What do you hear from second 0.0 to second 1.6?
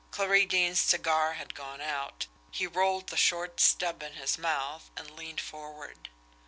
Clarie Deane's cigar had